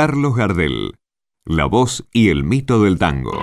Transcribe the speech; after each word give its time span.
Carlos 0.00 0.36
Gardel, 0.36 0.92
la 1.44 1.64
voz 1.64 2.04
y 2.12 2.28
el 2.28 2.44
mito 2.44 2.80
del 2.84 3.00
tango. 3.00 3.42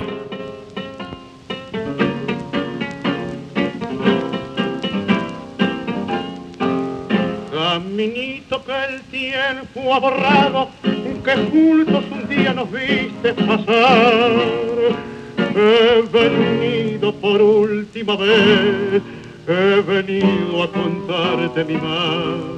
Caminito 7.52 8.64
que 8.64 8.86
el 8.86 9.02
tiempo 9.12 9.96
ha 9.96 10.00
borrado, 10.00 10.70
que 11.26 11.36
juntos 11.52 12.06
un 12.10 12.30
día 12.30 12.54
nos 12.54 12.72
viste 12.72 13.34
pasar. 13.34 14.32
He 15.58 16.04
venido 16.10 17.14
por 17.16 17.42
última 17.42 18.16
vez, 18.16 19.02
he 19.46 19.82
venido 19.82 20.64
a 20.64 20.72
contarte 20.72 21.66
mi 21.66 21.74
mal 21.74 22.56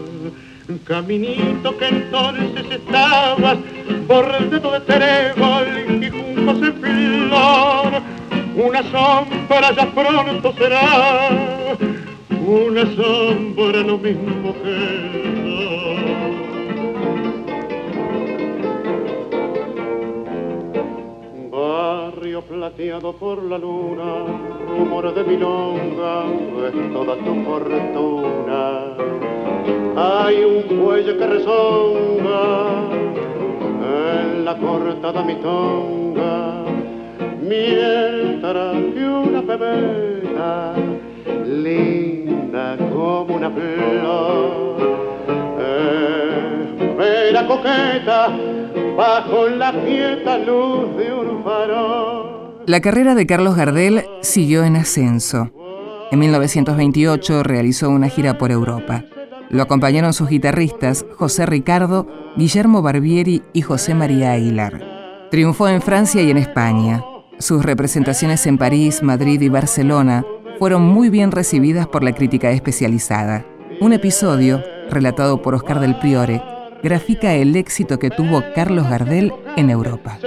caminito 0.76 1.78
que 1.78 1.88
entonces 1.88 2.66
estabas 2.72 3.58
bordado 4.06 4.72
de 4.72 4.80
trébol 4.82 6.04
y 6.04 6.10
juntos 6.10 6.58
en 6.62 6.74
flor. 6.82 8.02
Una 8.56 8.84
sombra 8.84 9.72
ya 9.76 9.90
pronto 9.94 10.54
será, 10.54 11.78
una 12.46 12.82
sombra 12.96 13.80
lo 13.82 13.98
mismo 13.98 14.54
que 14.64 15.18
Barrio 21.52 22.42
plateado 22.42 23.14
por 23.14 23.44
la 23.44 23.58
luna, 23.58 24.26
rumor 24.68 25.14
de 25.14 25.24
milonga, 25.24 26.26
es 26.68 26.94
toda 26.94 27.16
tu 27.18 27.44
fortuna 27.46 29.37
hay 30.00 30.44
un 30.44 30.62
cuello 30.78 31.18
que 31.18 31.26
resonga 31.26 32.68
en 33.82 34.46
la 34.46 34.56
cortada 34.58 35.24
mi 35.24 35.36
tonga, 35.38 36.64
mientras 37.42 38.76
que 38.94 39.04
una 39.04 39.42
pebeta 39.42 40.76
linda 41.48 42.78
como 42.94 43.38
una 43.38 43.50
flor, 43.50 44.78
espera 46.78 47.48
coqueta 47.48 48.38
bajo 48.96 49.48
la 49.50 49.72
quieta 49.84 50.38
luz 50.38 50.96
de 50.96 51.12
un 51.12 51.44
farol. 51.44 52.64
La 52.68 52.82
carrera 52.82 53.16
de 53.16 53.26
Carlos 53.26 53.56
Gardel 53.56 54.04
siguió 54.22 54.64
en 54.64 54.76
ascenso. 54.76 55.50
En 56.12 56.20
1928 56.20 57.42
realizó 57.42 57.90
una 57.90 58.10
gira 58.10 58.38
por 58.38 58.52
Europa. 58.52 59.04
Lo 59.50 59.64
acompañaron 59.64 60.14
sus 60.14 60.30
guitarristas 60.30 61.06
José 61.16 61.46
Ricardo, 61.46 62.08
Guillermo 62.36 62.82
Barbieri 62.82 63.44
y 63.54 63.62
José 63.62 63.96
María 63.96 64.34
Aguilar. 64.34 65.28
Triunfó 65.32 65.70
en 65.70 65.82
Francia 65.82 66.22
y 66.22 66.30
en 66.30 66.38
España. 66.38 67.04
Sus 67.40 67.64
representaciones 67.64 68.46
en 68.46 68.58
París, 68.58 69.04
Madrid 69.04 69.40
y 69.42 69.50
Barcelona 69.50 70.26
fueron 70.60 70.82
muy 70.82 71.10
bien 71.10 71.32
recibidas 71.32 71.88
por 71.88 72.04
la 72.04 72.14
crítica 72.14 72.52
especializada. 72.52 73.46
Un 73.80 73.94
episodio, 73.94 74.64
relatado 74.90 75.42
por 75.42 75.56
Oscar 75.56 75.80
del 75.80 75.98
Priore, 76.00 76.42
grafica 76.84 77.34
el 77.34 77.56
éxito 77.56 78.00
que 78.00 78.10
tuvo 78.10 78.44
Carlos 78.56 78.90
Gardel 78.90 79.32
en 79.56 79.70
Europa. 79.70 80.18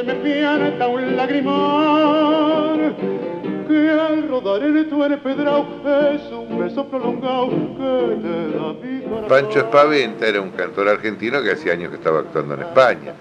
Pancho 9.28 9.58
Espaventa 9.60 10.26
era 10.26 10.40
un 10.40 10.50
cantor 10.50 10.88
argentino 10.88 11.42
que 11.42 11.52
hacía 11.52 11.74
años 11.74 11.90
que 11.90 11.96
estaba 11.96 12.20
actuando 12.20 12.54
en 12.54 12.62
España. 12.62 13.14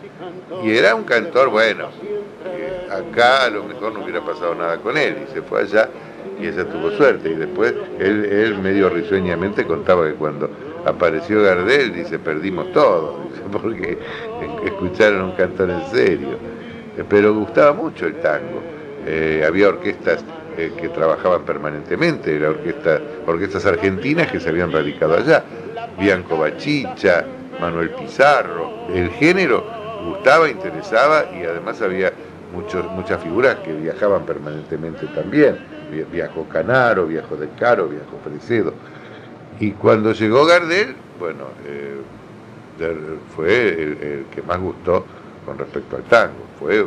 Y 0.64 0.72
era 0.72 0.96
un 0.96 1.04
cantor, 1.04 1.50
bueno, 1.50 1.90
acá 2.90 3.46
a 3.46 3.50
lo 3.50 3.64
mejor 3.64 3.94
no 3.94 4.04
hubiera 4.04 4.22
pasado 4.22 4.56
nada 4.56 4.78
con 4.78 4.98
él, 4.98 5.18
y 5.28 5.34
se 5.34 5.42
fue 5.42 5.62
allá 5.62 5.90
y 6.42 6.48
ella 6.48 6.66
tuvo 6.66 6.92
suerte. 6.92 7.30
Y 7.30 7.36
después 7.36 7.74
él, 8.00 8.58
medio 8.62 8.90
risueñamente 8.90 9.66
contaba 9.66 10.08
que 10.08 10.16
cuando 10.16 10.50
apareció 10.86 11.44
Gardel, 11.44 11.94
dice, 11.94 12.18
perdimos 12.20 12.72
todo, 12.72 13.20
porque 13.52 13.98
escucharon 14.66 15.22
un 15.22 15.32
cantor 15.34 15.70
en 15.70 15.86
serio. 15.92 16.38
Pero 17.08 17.34
gustaba 17.34 17.74
mucho 17.74 18.08
el 18.08 18.16
tango. 18.16 18.62
Eh, 19.06 19.44
había 19.48 19.70
orquestas 19.70 20.24
eh, 20.60 20.74
que 20.78 20.90
trabajaban 20.90 21.44
permanentemente, 21.44 22.38
la 22.38 22.50
orquesta, 22.50 23.00
orquestas 23.26 23.66
argentinas 23.66 24.30
que 24.30 24.42
se 24.42 24.50
habían 24.50 24.74
radicado 24.74 25.16
allá, 25.16 25.42
Bianco 25.98 26.38
Bachicha, 26.38 27.24
Manuel 27.62 27.92
Pizarro, 27.92 28.88
el 28.94 29.10
género 29.12 29.64
gustaba, 30.06 30.50
interesaba 30.50 31.28
y 31.34 31.46
además 31.46 31.82
había 31.82 32.12
muchos, 32.54 32.86
muchas 32.92 33.24
figuras 33.24 33.56
que 33.60 33.72
viajaban 33.72 34.26
permanentemente 34.26 35.06
también, 35.08 35.58
viajó 36.12 36.44
Canaro, 36.50 37.08
viajó 37.08 37.38
De 37.38 37.48
Caro, 37.58 37.88
viajó 37.88 38.20
Fresedo. 38.22 38.74
Y 39.62 39.72
cuando 39.72 40.12
llegó 40.12 40.46
Gardel, 40.46 40.94
bueno, 41.18 41.46
eh, 41.66 42.02
fue 43.34 43.70
el, 43.70 44.26
que 44.30 44.42
más 44.42 44.60
gustó 44.60 45.06
con 45.46 45.58
respecto 45.58 45.96
al 45.96 46.04
tango, 46.04 46.44
fue 46.60 46.86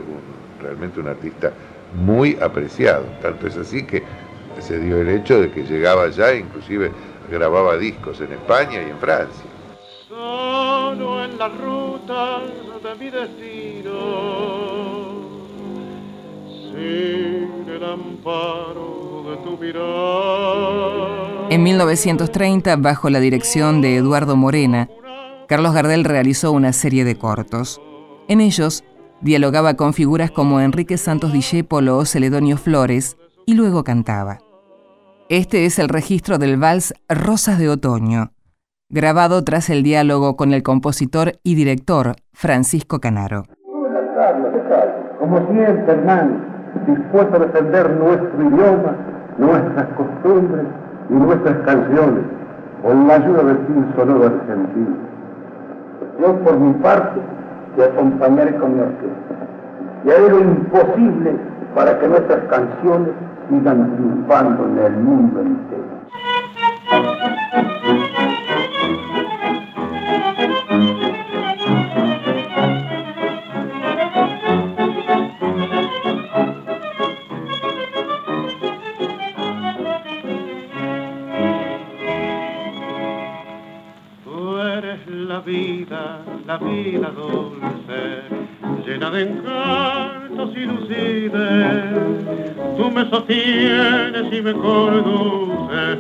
realmente 0.61 1.01
un 1.01 1.09
artista 1.09 1.53
muy 1.95 2.39
apreciado. 2.41 3.05
Tanto 3.21 3.47
es 3.47 3.57
así 3.57 3.85
que 3.85 4.03
se 4.61 4.79
dio 4.79 5.01
el 5.01 5.09
hecho 5.09 5.41
de 5.41 5.51
que 5.51 5.65
llegaba 5.65 6.05
allá, 6.05 6.35
inclusive 6.35 6.93
grababa 7.31 7.77
discos 7.77 8.21
en 8.21 8.33
España 8.33 8.83
y 8.83 8.91
en 8.91 8.99
Francia. 8.99 9.45
Solo 10.09 11.25
en 11.25 11.39
la 11.39 11.49
ruta 11.49 12.41
de 12.83 12.95
mi 12.97 13.11
destino, 13.11 13.91
sin 16.47 17.65
el 17.69 17.85
amparo 17.85 19.25
de 19.31 19.37
tu 19.39 19.57
mirada. 19.57 21.49
En 21.51 21.63
1930, 21.63 22.77
bajo 22.77 23.11
la 23.11 23.21
dirección 23.21 23.81
de 23.81 23.97
Eduardo 23.97 24.37
Morena, 24.37 24.89
Carlos 25.49 25.75
Gardel 25.75 26.05
realizó 26.05 26.53
una 26.53 26.73
serie 26.73 27.05
de 27.05 27.17
cortos. 27.17 27.81
En 28.29 28.41
ellos 28.41 28.85
Dialogaba 29.23 29.75
con 29.75 29.93
figuras 29.93 30.33
como 30.33 30.61
Enrique 30.61 30.99
Santos 30.99 31.33
Discépolo 31.33 31.97
o 31.97 32.05
Celedonio 32.05 32.57
Flores 32.57 33.17
y 33.47 33.55
luego 33.55 33.85
cantaba. 33.85 34.39
Este 35.29 35.65
es 35.65 35.79
el 35.79 35.89
registro 35.89 36.39
del 36.39 36.57
vals 36.57 36.93
Rosas 37.09 37.61
de 37.61 37.69
Otoño, 37.69 38.33
grabado 38.91 39.45
tras 39.45 39.71
el 39.71 39.85
diálogo 39.85 40.37
con 40.37 40.53
el 40.53 40.65
compositor 40.65 41.35
y 41.45 41.55
director 41.55 42.17
Francisco 42.33 42.99
Canaro. 42.99 43.45
Como 45.21 45.39
siempre, 45.53 45.93
hermano, 45.93 46.41
dispuesto 46.89 47.37
a 47.37 47.39
defender 47.39 47.91
nuestro 47.91 48.43
idioma, 48.43 48.97
nuestras 49.39 49.87
costumbres 49.97 50.67
y 51.09 51.13
nuestras 51.15 51.57
canciones, 51.65 52.25
con 52.83 53.07
la 53.07 53.15
ayuda 53.15 53.45
del 53.45 53.59
fin 53.69 53.87
sonoro 53.95 54.27
argentino. 54.27 54.97
Yo, 56.21 56.41
por 56.41 56.59
mi 56.59 56.73
parte, 56.83 57.21
de 57.77 57.85
acompañar 57.85 58.59
con 58.59 58.75
mi 58.75 58.81
orquesta. 58.81 59.35
Y 60.05 60.11
haré 60.11 60.29
lo 60.29 60.41
imposible 60.41 61.37
para 61.75 61.99
que 61.99 62.09
nuestras 62.09 62.45
canciones 62.47 63.11
sigan 63.49 63.97
triunfando 63.97 64.65
en 64.67 64.79
el 64.79 64.97
mundo 64.99 65.41
entero. 65.41 66.03
la 85.07 85.41
vida, 85.41 86.23
la 86.47 86.59
vida 86.59 86.83
llena 86.93 87.11
de 87.11 87.42
encantos 89.23 90.51
y 90.57 90.61
lucides. 90.61 91.85
Tú 92.77 92.91
me 92.91 93.09
sostienes 93.09 94.33
y 94.33 94.43
me 94.43 94.53
conduces 94.53 95.99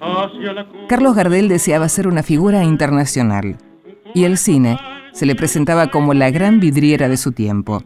hacia 0.00 0.52
la... 0.52 0.66
Carlos 0.88 1.14
Gardel 1.14 1.48
deseaba 1.48 1.88
ser 1.88 2.08
una 2.08 2.22
figura 2.22 2.64
internacional 2.64 3.56
y 4.14 4.24
el 4.24 4.38
cine 4.38 4.78
se 5.12 5.26
le 5.26 5.34
presentaba 5.34 5.88
como 5.88 6.14
la 6.14 6.30
gran 6.30 6.60
vidriera 6.60 7.08
de 7.08 7.16
su 7.16 7.32
tiempo. 7.32 7.82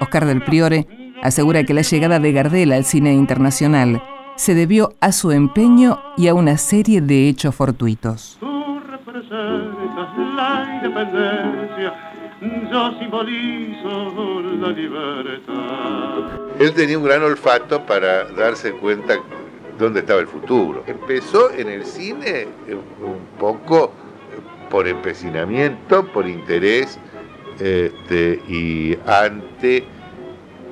Oscar 0.00 0.26
del 0.26 0.42
Priore 0.42 0.86
asegura 1.22 1.64
que 1.64 1.74
la 1.74 1.82
llegada 1.82 2.18
de 2.18 2.32
Gardel 2.32 2.72
al 2.72 2.84
cine 2.84 3.12
internacional 3.12 4.02
se 4.36 4.54
debió 4.54 4.94
a 5.00 5.12
su 5.12 5.30
empeño 5.30 5.98
y 6.16 6.28
a 6.28 6.34
una 6.34 6.56
serie 6.56 7.00
de 7.00 7.28
hechos 7.28 7.54
fortuitos 7.54 8.38
la 10.36 10.74
independencia, 10.74 12.11
yo 12.70 12.98
simbolizo 12.98 14.40
la 14.60 14.68
libertad. 14.68 16.40
Él 16.58 16.72
tenía 16.74 16.98
un 16.98 17.04
gran 17.04 17.22
olfato 17.22 17.84
para 17.86 18.24
darse 18.24 18.72
cuenta 18.72 19.18
dónde 19.78 20.00
estaba 20.00 20.20
el 20.20 20.26
futuro. 20.26 20.82
Empezó 20.86 21.50
en 21.52 21.68
el 21.68 21.84
cine 21.84 22.48
un 23.00 23.38
poco 23.38 23.92
por 24.70 24.88
empecinamiento, 24.88 26.04
por 26.12 26.26
interés 26.28 26.98
este, 27.60 28.40
y 28.48 28.98
ante 29.06 29.84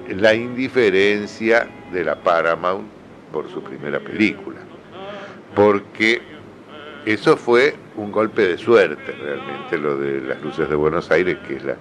la 0.08 0.34
indiferencia 0.34 1.68
de 1.92 2.04
la 2.04 2.16
Paramount 2.16 2.88
por 3.32 3.48
su 3.48 3.62
primera 3.62 4.00
película. 4.00 4.58
Porque 5.54 6.20
eso 7.04 7.36
fue 7.36 7.74
un 8.00 8.10
golpe 8.10 8.46
de 8.48 8.58
suerte 8.58 9.12
realmente, 9.12 9.78
lo 9.78 9.96
de 9.96 10.20
Las 10.22 10.40
Luces 10.42 10.68
de 10.68 10.74
Buenos 10.74 11.10
Aires, 11.10 11.36
que 11.46 11.56
es 11.56 11.64
la, 11.64 11.76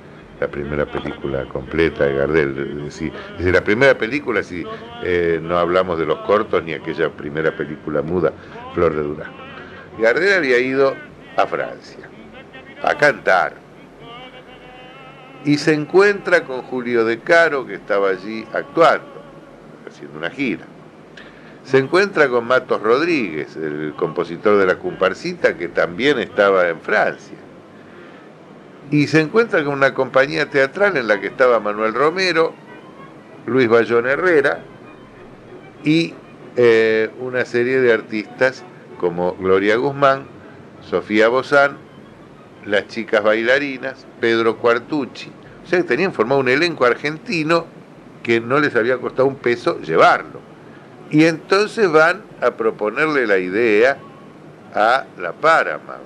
primera 0.51 0.85
película 0.85 1.43
completa 1.45 2.05
de 2.05 2.15
Gardel. 2.15 2.87
Es 2.87 3.45
la 3.45 3.61
primera 3.61 3.97
película, 3.97 4.41
si 4.41 4.63
eh, 5.03 5.37
no 5.41 5.57
hablamos 5.57 5.99
de 5.99 6.05
los 6.05 6.19
cortos 6.19 6.63
ni 6.63 6.73
aquella 6.73 7.09
primera 7.09 7.55
película 7.55 8.01
muda, 8.01 8.31
Flor 8.73 8.95
de 8.95 9.03
Durazno. 9.03 9.35
Gardel 9.97 10.37
había 10.37 10.59
ido 10.59 10.95
a 11.35 11.45
Francia 11.45 12.09
a 12.81 12.95
cantar 12.95 13.53
y 15.43 15.57
se 15.57 15.73
encuentra 15.73 16.45
con 16.45 16.61
Julio 16.61 17.03
De 17.03 17.19
Caro, 17.19 17.65
que 17.65 17.75
estaba 17.75 18.09
allí 18.09 18.45
actuando, 18.53 19.21
haciendo 19.87 20.17
una 20.17 20.29
gira. 20.29 20.65
Se 21.69 21.77
encuentra 21.77 22.27
con 22.29 22.47
Matos 22.47 22.81
Rodríguez, 22.81 23.55
el 23.55 23.93
compositor 23.95 24.57
de 24.57 24.65
la 24.65 24.77
Cumparcita, 24.77 25.55
que 25.55 25.67
también 25.67 26.17
estaba 26.17 26.67
en 26.67 26.81
Francia. 26.81 27.37
Y 28.89 29.05
se 29.05 29.21
encuentra 29.21 29.63
con 29.63 29.75
una 29.75 29.93
compañía 29.93 30.49
teatral 30.49 30.97
en 30.97 31.07
la 31.07 31.21
que 31.21 31.27
estaba 31.27 31.59
Manuel 31.59 31.93
Romero, 31.93 32.55
Luis 33.45 33.67
Bayón 33.67 34.07
Herrera 34.07 34.63
y 35.83 36.15
eh, 36.55 37.11
una 37.19 37.45
serie 37.45 37.79
de 37.81 37.93
artistas 37.93 38.63
como 38.99 39.35
Gloria 39.35 39.75
Guzmán, 39.75 40.25
Sofía 40.81 41.27
Bozán, 41.27 41.77
las 42.65 42.87
chicas 42.87 43.23
bailarinas, 43.23 44.07
Pedro 44.19 44.57
Cuartucci. 44.57 45.31
O 45.63 45.67
sea, 45.67 45.77
que 45.77 45.87
tenían 45.87 46.13
formado 46.13 46.41
un 46.41 46.49
elenco 46.49 46.85
argentino 46.85 47.67
que 48.23 48.41
no 48.41 48.59
les 48.59 48.75
había 48.75 48.97
costado 48.97 49.27
un 49.27 49.35
peso 49.35 49.79
llevarlo. 49.81 50.48
Y 51.11 51.25
entonces 51.25 51.91
van 51.91 52.21
a 52.41 52.51
proponerle 52.51 53.25
la 53.25 53.37
idea 53.37 53.97
a 54.73 55.05
la 55.19 55.33
Paramount. 55.33 56.03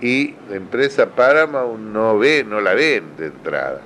Y 0.00 0.34
la 0.48 0.56
empresa 0.56 1.06
Paramount 1.06 1.78
no 1.78 2.18
ve, 2.18 2.44
no 2.44 2.60
la 2.60 2.74
ven 2.74 3.04
de 3.18 3.26
entrada. 3.26 3.82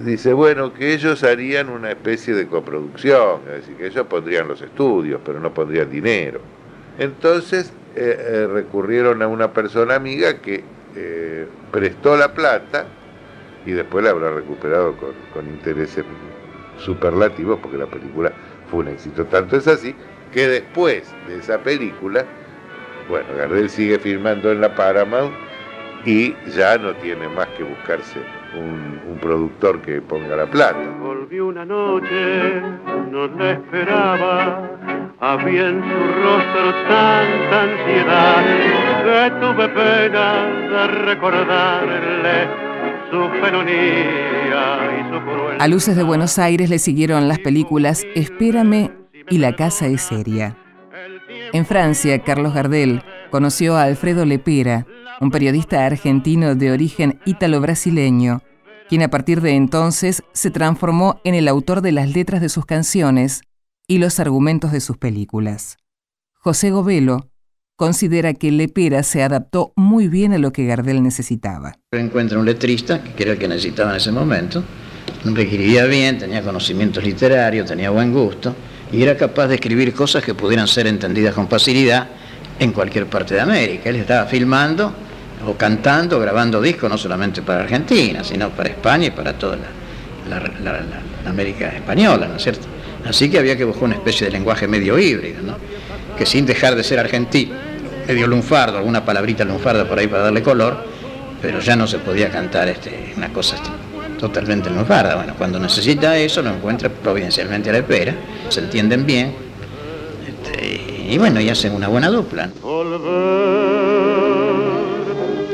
Dice, 0.00 0.32
bueno, 0.32 0.74
que 0.74 0.92
ellos 0.92 1.22
harían 1.22 1.68
una 1.68 1.90
especie 1.90 2.34
de 2.34 2.48
coproducción, 2.48 3.42
es 3.46 3.60
decir, 3.60 3.76
que 3.76 3.86
ellos 3.86 4.06
pondrían 4.08 4.48
los 4.48 4.60
estudios, 4.60 5.20
pero 5.24 5.38
no 5.38 5.54
pondrían 5.54 5.88
dinero. 5.88 6.40
Entonces 6.98 7.72
eh, 7.94 8.16
eh, 8.18 8.46
recurrieron 8.52 9.22
a 9.22 9.28
una 9.28 9.52
persona 9.52 9.94
amiga 9.94 10.40
que 10.40 10.64
eh, 10.96 11.46
prestó 11.70 12.16
la 12.16 12.34
plata 12.34 12.86
y 13.66 13.70
después 13.70 14.04
la 14.04 14.10
habrá 14.10 14.32
recuperado 14.32 14.96
con, 14.96 15.10
con 15.32 15.46
intereses 15.46 16.04
superlativos 16.78 17.60
porque 17.60 17.78
la 17.78 17.86
película 17.86 18.32
fue 18.70 18.80
un 18.80 18.88
éxito. 18.88 19.24
Tanto 19.26 19.56
es 19.56 19.66
así 19.68 19.94
que 20.32 20.48
después 20.48 21.14
de 21.28 21.38
esa 21.38 21.58
película, 21.58 22.24
bueno, 23.08 23.26
Gardel 23.36 23.70
sigue 23.70 23.98
filmando 23.98 24.50
en 24.50 24.60
la 24.60 24.74
Paramount 24.74 25.32
y 26.04 26.34
ya 26.50 26.76
no 26.76 26.94
tiene 26.96 27.28
más 27.28 27.46
que 27.56 27.62
buscarse 27.62 28.20
un, 28.56 28.94
productor 29.20 29.80
que 29.80 30.02
ponga 30.02 30.36
la 30.36 30.46
plata. 30.46 30.78
Volví 31.00 31.40
una 31.40 31.64
noche, 31.64 32.60
no 33.10 33.24
esperaba, 33.46 34.70
había 35.20 35.68
en 35.68 35.80
su 35.80 36.22
rostro 36.22 36.74
tanta 36.88 37.62
ansiedad 37.62 38.44
que 39.04 39.30
tuve 39.40 39.68
pena 39.68 40.44
de 40.68 40.86
recordarle 41.06 42.73
A 45.58 45.68
Luces 45.68 45.96
de 45.96 46.02
Buenos 46.02 46.38
Aires 46.38 46.68
le 46.68 46.78
siguieron 46.78 47.28
las 47.28 47.38
películas 47.38 48.04
Espérame 48.14 48.90
y 49.30 49.38
La 49.38 49.54
Casa 49.54 49.86
es 49.86 50.02
Seria. 50.02 50.58
En 51.52 51.64
Francia, 51.64 52.18
Carlos 52.22 52.54
Gardel 52.54 53.02
conoció 53.30 53.76
a 53.76 53.84
Alfredo 53.84 54.24
Lepera, 54.24 54.86
un 55.20 55.30
periodista 55.30 55.86
argentino 55.86 56.54
de 56.54 56.72
origen 56.72 57.20
ítalo-brasileño, 57.24 58.42
quien 58.88 59.02
a 59.02 59.08
partir 59.08 59.40
de 59.40 59.52
entonces 59.52 60.22
se 60.32 60.50
transformó 60.50 61.20
en 61.24 61.34
el 61.34 61.48
autor 61.48 61.80
de 61.80 61.92
las 61.92 62.12
letras 62.12 62.40
de 62.40 62.48
sus 62.48 62.66
canciones 62.66 63.42
y 63.86 63.98
los 63.98 64.18
argumentos 64.20 64.72
de 64.72 64.80
sus 64.80 64.96
películas. 64.96 65.76
José 66.34 66.70
Govelo 66.70 67.30
considera 67.76 68.34
que 68.34 68.50
Lepera 68.50 69.02
se 69.02 69.22
adaptó 69.22 69.72
muy 69.76 70.08
bien 70.08 70.32
a 70.32 70.38
lo 70.38 70.52
que 70.52 70.66
Gardel 70.66 71.02
necesitaba. 71.02 71.74
Encuentra 71.92 72.38
un 72.38 72.46
letrista, 72.46 73.02
que 73.02 73.22
era 73.22 73.32
el 73.32 73.38
que 73.38 73.48
necesitaba 73.48 73.90
en 73.90 73.96
ese 73.96 74.12
momento, 74.12 74.62
que 75.34 75.42
escribía 75.42 75.84
bien, 75.86 76.18
tenía 76.18 76.42
conocimientos 76.42 77.02
literarios, 77.02 77.66
tenía 77.66 77.90
buen 77.90 78.12
gusto, 78.12 78.54
y 78.92 79.02
era 79.02 79.16
capaz 79.16 79.48
de 79.48 79.56
escribir 79.56 79.92
cosas 79.92 80.22
que 80.22 80.34
pudieran 80.34 80.68
ser 80.68 80.86
entendidas 80.86 81.34
con 81.34 81.48
facilidad 81.48 82.08
en 82.58 82.72
cualquier 82.72 83.06
parte 83.06 83.34
de 83.34 83.40
América. 83.40 83.88
Él 83.90 83.96
estaba 83.96 84.26
filmando 84.26 84.92
o 85.46 85.54
cantando, 85.54 86.20
grabando 86.20 86.60
discos, 86.60 86.88
no 86.88 86.96
solamente 86.96 87.42
para 87.42 87.64
Argentina, 87.64 88.22
sino 88.22 88.50
para 88.50 88.68
España 88.68 89.06
y 89.06 89.10
para 89.10 89.36
toda 89.36 89.56
la, 89.56 91.28
América 91.28 91.68
española, 91.68 92.28
¿no 92.28 92.36
es 92.36 92.42
cierto? 92.42 92.66
Así 93.04 93.30
que 93.30 93.38
había 93.38 93.56
que 93.56 93.64
buscar 93.64 93.84
una 93.84 93.94
especie 93.94 94.26
de 94.26 94.32
lenguaje 94.32 94.68
medio 94.68 94.98
híbrido, 94.98 95.42
¿no? 95.42 95.56
Que 96.16 96.26
sin 96.26 96.46
dejar 96.46 96.74
de 96.74 96.84
ser 96.84 96.98
argentino, 96.98 97.54
medio 98.06 98.26
lunfardo, 98.26 98.78
alguna 98.78 99.04
palabrita 99.04 99.44
lunfarda 99.44 99.86
por 99.86 99.98
ahí 99.98 100.06
para 100.06 100.24
darle 100.24 100.42
color, 100.42 100.76
pero 101.40 101.60
ya 101.60 101.76
no 101.76 101.86
se 101.86 101.98
podía 101.98 102.30
cantar 102.30 102.68
este, 102.68 103.12
una 103.16 103.32
cosa 103.32 103.56
este, 103.56 103.68
totalmente 104.18 104.70
lunfarda. 104.70 105.16
Bueno, 105.16 105.34
cuando 105.36 105.58
necesita 105.58 106.16
eso 106.16 106.42
lo 106.42 106.50
encuentra 106.50 106.88
providencialmente 106.88 107.70
a 107.70 107.72
la 107.72 107.78
espera, 107.78 108.14
se 108.48 108.60
entienden 108.60 109.06
bien, 109.06 109.34
este, 110.26 110.80
y 111.08 111.18
bueno, 111.18 111.40
y 111.40 111.48
hacen 111.48 111.74
una 111.74 111.88
buena 111.88 112.08
dupla. 112.08 112.50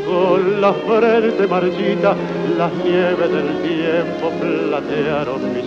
con 0.06 0.60
la 0.60 0.74
las 2.58 2.72
nieves 2.84 3.30
del 3.32 3.62
tiempo 3.62 4.30
platearon 4.40 5.54
mi 5.54 5.62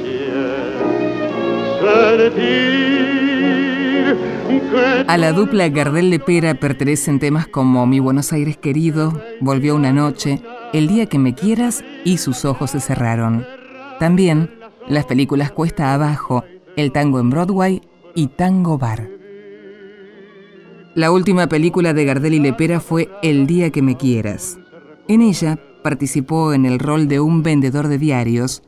a 5.07 5.17
la 5.17 5.31
dupla 5.31 5.69
Gardel 5.69 6.09
Lepera 6.09 6.55
pertenecen 6.55 7.19
temas 7.19 7.47
como 7.47 7.85
Mi 7.85 7.99
Buenos 7.99 8.33
Aires 8.33 8.57
querido, 8.57 9.21
Volvió 9.39 9.75
una 9.75 9.91
noche, 9.91 10.41
El 10.73 10.87
día 10.87 11.05
que 11.05 11.19
me 11.19 11.35
quieras 11.35 11.83
y 12.03 12.17
Sus 12.17 12.45
ojos 12.45 12.71
se 12.71 12.79
cerraron. 12.79 13.45
También 13.99 14.49
las 14.87 15.05
películas 15.05 15.51
Cuesta 15.51 15.93
abajo, 15.93 16.43
El 16.75 16.91
tango 16.91 17.19
en 17.19 17.29
Broadway 17.29 17.81
y 18.15 18.27
Tango 18.27 18.77
Bar. 18.77 19.09
La 20.95 21.11
última 21.11 21.47
película 21.47 21.93
de 21.93 22.05
Gardel 22.05 22.35
y 22.35 22.39
Lepera 22.39 22.79
fue 22.79 23.09
El 23.21 23.47
día 23.47 23.69
que 23.71 23.81
me 23.81 23.97
quieras. 23.97 24.59
En 25.07 25.21
ella 25.21 25.59
participó 25.83 26.53
en 26.53 26.65
el 26.65 26.79
rol 26.79 27.07
de 27.07 27.19
un 27.19 27.43
vendedor 27.43 27.87
de 27.87 27.97
diarios 27.97 28.63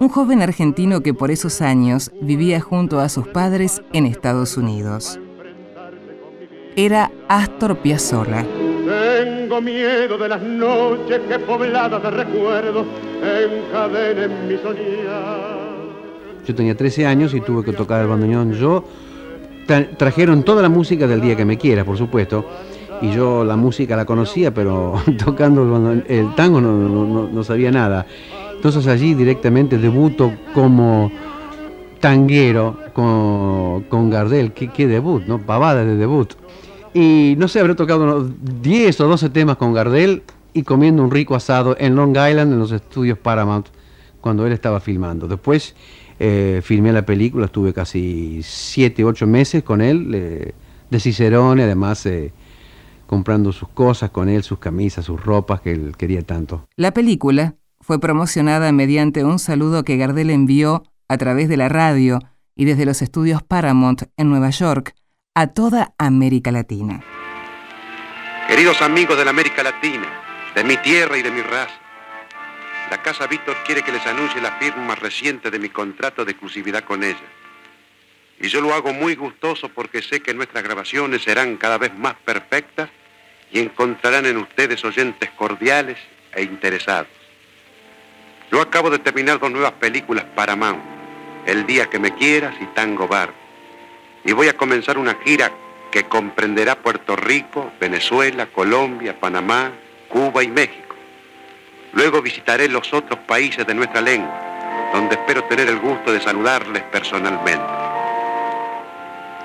un 0.00 0.08
joven 0.08 0.40
argentino 0.40 1.02
que 1.02 1.12
por 1.12 1.30
esos 1.30 1.60
años 1.60 2.10
vivía 2.22 2.58
junto 2.58 3.00
a 3.00 3.10
sus 3.10 3.28
padres 3.28 3.82
en 3.92 4.06
Estados 4.06 4.56
Unidos. 4.56 5.20
Era 6.74 7.12
Astor 7.28 7.76
Piazzolla. 7.76 8.46
Tengo 8.86 9.60
miedo 9.60 10.16
de 10.16 10.28
las 10.28 10.42
noches 10.42 11.20
que 11.28 11.38
pobladas 11.40 12.02
de 12.02 12.10
recuerdos 12.10 12.86
encadenen 13.22 14.48
mi 14.48 14.56
Yo 16.46 16.54
tenía 16.54 16.74
13 16.74 17.06
años 17.06 17.34
y 17.34 17.42
tuve 17.42 17.62
que 17.62 17.74
tocar 17.74 18.00
el 18.00 18.08
bandoneón. 18.08 18.54
Yo 18.54 18.82
trajeron 19.98 20.42
toda 20.44 20.62
la 20.62 20.70
música 20.70 21.06
del 21.06 21.20
día 21.20 21.36
que 21.36 21.44
me 21.44 21.58
quiera, 21.58 21.84
por 21.84 21.98
supuesto. 21.98 22.46
Y 23.02 23.10
yo 23.12 23.44
la 23.44 23.56
música 23.56 23.96
la 23.96 24.06
conocía, 24.06 24.52
pero 24.54 24.94
tocando 25.22 25.92
el, 26.08 26.34
tango 26.36 26.62
no 26.62 27.44
sabía 27.44 27.70
nada. 27.70 28.06
Entonces 28.60 28.86
allí 28.88 29.14
directamente 29.14 29.78
debuto 29.78 30.34
como 30.52 31.10
tanguero 31.98 32.76
con, 32.92 34.10
Gardel. 34.10 34.52
¿Qué, 34.52 34.86
debut, 34.86 35.22
¿no? 35.26 35.38
Pavada 35.38 35.82
de 35.82 35.96
debut. 35.96 36.34
Y 36.92 37.36
no 37.38 37.48
sé, 37.48 37.60
habré 37.60 37.74
tocado 37.74 38.04
unos 38.04 38.32
10 38.60 39.00
o 39.00 39.08
12 39.08 39.30
temas 39.30 39.56
con 39.56 39.72
Gardel 39.72 40.24
y 40.52 40.62
comiendo 40.62 41.02
un 41.02 41.10
rico 41.10 41.34
asado 41.34 41.74
en 41.80 41.96
Long 41.96 42.10
Island, 42.10 42.52
en 42.52 42.58
los 42.58 42.70
estudios 42.70 43.16
Paramount, 43.16 43.68
cuando 44.20 44.46
él 44.46 44.52
estaba 44.52 44.78
filmando. 44.78 45.26
Después 45.26 45.74
eh, 46.18 46.60
filmé 46.62 46.92
la 46.92 47.06
película, 47.06 47.46
estuve 47.46 47.72
casi 47.72 48.42
7, 48.42 49.04
8 49.04 49.26
meses 49.26 49.62
con 49.62 49.80
él, 49.80 50.52
de 50.90 51.00
Cicerone, 51.00 51.62
además 51.62 52.04
eh, 52.04 52.30
comprando 53.06 53.52
sus 53.52 53.70
cosas 53.70 54.10
con 54.10 54.28
él, 54.28 54.42
sus 54.42 54.58
camisas, 54.58 55.06
sus 55.06 55.18
ropas 55.18 55.62
que 55.62 55.72
él 55.72 55.94
quería 55.96 56.20
tanto. 56.20 56.68
La 56.76 56.92
película 56.92 57.54
fue 57.90 57.98
promocionada 57.98 58.70
mediante 58.70 59.24
un 59.24 59.40
saludo 59.40 59.82
que 59.82 59.96
Gardel 59.96 60.30
envió 60.30 60.84
a 61.08 61.18
través 61.18 61.48
de 61.48 61.56
la 61.56 61.68
radio 61.68 62.20
y 62.54 62.64
desde 62.64 62.86
los 62.86 63.02
estudios 63.02 63.42
Paramount 63.42 64.02
en 64.16 64.30
Nueva 64.30 64.50
York 64.50 64.94
a 65.34 65.48
toda 65.48 65.92
América 65.98 66.52
Latina. 66.52 67.02
Queridos 68.46 68.80
amigos 68.80 69.18
de 69.18 69.24
la 69.24 69.32
América 69.32 69.64
Latina, 69.64 70.06
de 70.54 70.62
mi 70.62 70.76
tierra 70.76 71.18
y 71.18 71.22
de 71.22 71.32
mi 71.32 71.40
raza, 71.42 71.74
La 72.92 73.02
Casa 73.02 73.26
Víctor 73.26 73.56
quiere 73.66 73.82
que 73.82 73.90
les 73.90 74.06
anuncie 74.06 74.40
la 74.40 74.52
firma 74.52 74.94
reciente 74.94 75.50
de 75.50 75.58
mi 75.58 75.68
contrato 75.68 76.24
de 76.24 76.30
exclusividad 76.30 76.84
con 76.84 77.02
ella. 77.02 77.26
Y 78.40 78.46
yo 78.46 78.60
lo 78.60 78.72
hago 78.72 78.92
muy 78.92 79.16
gustoso 79.16 79.68
porque 79.68 80.00
sé 80.00 80.20
que 80.20 80.32
nuestras 80.32 80.62
grabaciones 80.62 81.22
serán 81.22 81.56
cada 81.56 81.76
vez 81.76 81.92
más 81.98 82.14
perfectas 82.24 82.88
y 83.50 83.58
encontrarán 83.58 84.26
en 84.26 84.36
ustedes 84.36 84.84
oyentes 84.84 85.28
cordiales 85.30 85.98
e 86.32 86.44
interesados. 86.44 87.19
Yo 88.50 88.60
acabo 88.60 88.90
de 88.90 88.98
terminar 88.98 89.38
dos 89.38 89.50
nuevas 89.52 89.72
películas 89.72 90.24
para 90.34 90.56
Mount, 90.56 90.82
El 91.46 91.66
día 91.66 91.86
que 91.86 92.00
me 92.00 92.14
quieras 92.14 92.54
y 92.60 92.66
Tango 92.66 93.06
Bar. 93.06 93.32
Y 94.24 94.32
voy 94.32 94.48
a 94.48 94.56
comenzar 94.56 94.98
una 94.98 95.14
gira 95.24 95.52
que 95.92 96.04
comprenderá 96.04 96.74
Puerto 96.74 97.14
Rico, 97.14 97.72
Venezuela, 97.80 98.46
Colombia, 98.46 99.18
Panamá, 99.18 99.70
Cuba 100.08 100.42
y 100.42 100.48
México. 100.48 100.96
Luego 101.92 102.20
visitaré 102.22 102.68
los 102.68 102.92
otros 102.92 103.20
países 103.20 103.64
de 103.66 103.74
nuestra 103.74 104.00
lengua, 104.00 104.90
donde 104.92 105.14
espero 105.14 105.44
tener 105.44 105.68
el 105.68 105.78
gusto 105.78 106.12
de 106.12 106.20
saludarles 106.20 106.82
personalmente. 106.84 107.64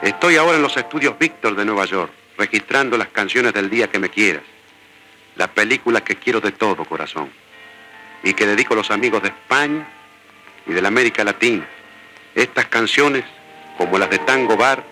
Estoy 0.02 0.38
ahora 0.38 0.58
en 0.58 0.64
los 0.64 0.76
estudios 0.78 1.18
Víctor 1.18 1.56
de 1.56 1.66
Nueva 1.66 1.86
York, 1.86 2.12
registrando 2.38 2.98
las 2.98 3.10
canciones 3.10 3.54
del 3.54 3.70
día 3.70 3.88
que 3.88 4.00
me 4.00 4.10
quieras, 4.10 4.44
la 5.36 5.48
película 5.48 6.02
que 6.02 6.16
quiero 6.16 6.42
de 6.42 6.52
todo 6.52 6.86
corazón, 6.86 7.30
y 8.26 8.34
que 8.34 8.46
dedico 8.48 8.74
a 8.74 8.78
los 8.78 8.92
amigos 8.92 9.22
de 9.22 9.30
España 9.30 9.88
y 10.66 10.74
de 10.74 10.82
la 10.82 10.90
América 10.90 11.24
Latina. 11.24 11.66
Estas 12.34 12.66
canciones, 12.66 13.24
como 13.78 14.00
las 14.00 14.10
de 14.10 14.18
Tango 14.20 14.58
Bar, 14.58 14.84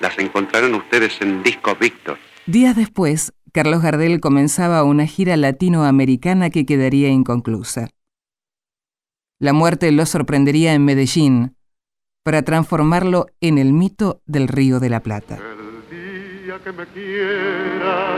las 0.00 0.18
encontrarán 0.18 0.74
ustedes 0.74 1.20
en 1.22 1.42
Disco 1.42 1.74
Víctor. 1.74 2.18
Días 2.46 2.76
después, 2.76 3.32
Carlos 3.52 3.82
Gardel 3.82 4.20
comenzaba 4.20 4.84
una 4.84 5.06
gira 5.06 5.38
latinoamericana 5.38 6.50
que 6.50 6.66
quedaría 6.66 7.08
inconclusa. 7.08 7.88
La 9.40 9.54
muerte 9.54 9.90
lo 9.90 10.04
sorprendería 10.04 10.74
en 10.74 10.84
Medellín, 10.84 11.56
para 12.22 12.42
transformarlo 12.42 13.26
en 13.40 13.56
el 13.58 13.72
mito 13.72 14.20
del 14.26 14.46
Río 14.46 14.78
de 14.78 14.90
la 14.90 15.00
Plata. 15.00 15.38
El 15.90 16.44
día 16.44 16.58
que 16.62 16.72
me 16.72 16.86
quiera, 16.86 18.14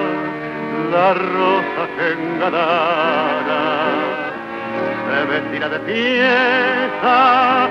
la 0.91 1.15
rosa 1.15 1.89
enganada 2.13 4.16
se 5.07 5.25
vestirá 5.27 5.69
de 5.69 5.79
fiesta 5.81 7.69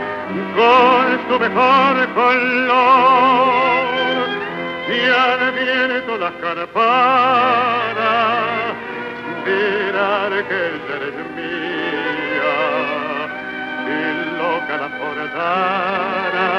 con 0.56 1.20
su 1.28 1.40
mejor 1.40 2.08
color. 2.14 3.86
Y 4.88 5.10
al 5.10 5.52
viento 5.52 6.18
las 6.18 6.32
carpadas 6.34 6.76
dirán 9.46 10.32
que 10.48 10.62
eres 10.96 11.16
mía 11.36 12.58
y 13.88 13.90
loca 14.38 14.76
la 14.78 14.90
forzara 14.98 16.50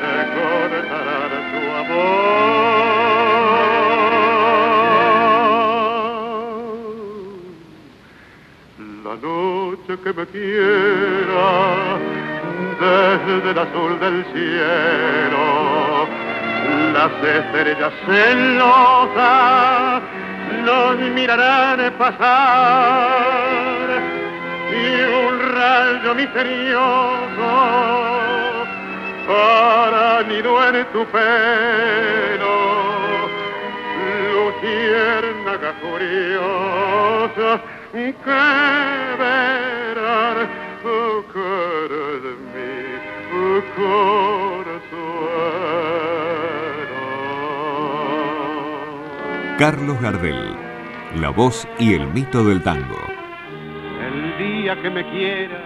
se 0.00 0.14
cortará 0.34 1.20
su 1.50 1.62
amor 1.80 3.87
la 9.08 9.16
noche 9.16 9.96
que 10.04 10.12
me 10.12 10.26
quiera 10.26 11.96
desde 12.78 13.50
el 13.52 13.58
azul 13.58 13.98
del 14.00 14.22
cielo 14.34 16.06
las 16.92 17.12
estrellas 17.24 17.92
celosas 18.04 20.02
nos 20.62 20.98
mirarán 21.14 21.90
pasar 21.96 23.78
y 24.72 24.84
un 25.24 25.34
rayo 25.56 26.14
misterioso 26.14 27.50
para 29.26 30.22
nido 30.24 30.52
en 30.68 30.84
tu 30.92 31.06
pelo 31.06 32.56
luciérnaga 34.34 35.72
curiosa 35.80 37.77
que 37.92 38.14
verán 39.18 40.48
cara 41.32 42.02
de 42.54 43.62
corazón 43.76 44.88
Carlos 49.58 50.00
Gardel, 50.00 50.54
la 51.16 51.30
voz 51.30 51.66
y 51.80 51.94
el 51.94 52.06
mito 52.08 52.44
del 52.44 52.62
tango. 52.62 52.96
El 54.00 54.38
día 54.38 54.80
que 54.80 54.88
me 54.88 55.04
quieras 55.10 55.64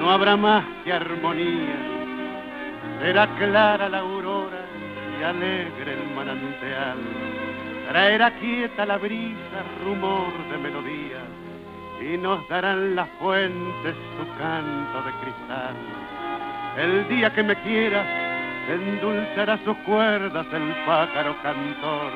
no 0.00 0.10
habrá 0.10 0.36
más 0.36 0.64
que 0.84 0.92
armonía. 0.92 1.76
Será 3.00 3.28
clara 3.36 3.88
la 3.88 3.98
aurora 3.98 4.66
y 5.20 5.22
alegre 5.22 5.92
el 5.92 6.14
manantial. 6.14 6.98
Traerá 7.88 8.30
quieta 8.40 8.86
la 8.86 8.96
brisa, 8.96 9.62
rumor 9.84 10.32
de 10.50 10.58
melodía. 10.58 11.22
Y 12.00 12.16
nos 12.16 12.46
darán 12.48 12.94
las 12.96 13.08
fuentes 13.20 13.94
su 14.16 14.38
canto 14.38 15.02
de 15.02 15.12
cristal. 15.20 15.76
El 16.76 17.08
día 17.08 17.32
que 17.32 17.42
me 17.42 17.54
quieras 17.62 18.06
endulzará 18.68 19.58
sus 19.64 19.76
cuerdas 19.78 20.46
el 20.52 20.74
pájaro 20.86 21.36
cantor. 21.42 22.12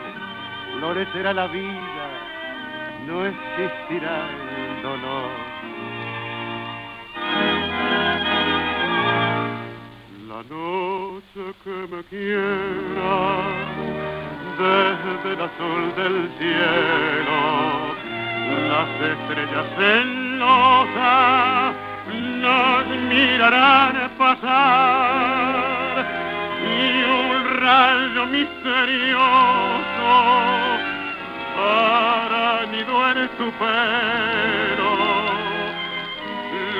Florecerá 0.78 1.32
la 1.32 1.46
vida, 1.46 2.08
no 3.06 3.26
existirá 3.26 4.26
el 4.56 4.82
dolor. 4.82 5.30
La 10.28 10.42
noche 10.48 11.54
que 11.64 11.94
me 11.94 12.02
quiera 12.04 12.87
desde 15.28 15.34
el 15.34 15.40
azul 15.40 15.94
del 15.96 16.30
cielo, 16.38 17.40
las 18.68 18.88
estrellas 19.12 19.66
celosas 19.76 21.74
nos 22.40 22.86
mirarán 23.08 23.94
pasar 24.16 25.54
y 26.64 27.02
un 27.02 27.60
rayo 27.60 28.22
misterioso 28.26 30.12
para 31.56 32.66
nido 32.72 32.94
en 33.10 33.28
tu 33.36 33.46
pelo. 33.58 34.90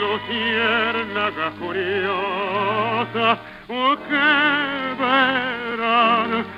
Luciérnaga 0.01 1.47
curiosa 1.59 3.27
oh, 3.69 3.97
que 4.09 4.29
verán 5.01 6.58